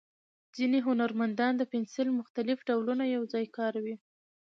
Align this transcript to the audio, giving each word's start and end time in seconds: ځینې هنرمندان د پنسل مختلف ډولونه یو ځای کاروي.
ځینې 0.55 0.79
هنرمندان 0.87 1.53
د 1.57 1.63
پنسل 1.73 2.07
مختلف 2.19 2.57
ډولونه 2.69 3.03
یو 3.15 3.23
ځای 3.33 3.45
کاروي. 3.57 3.95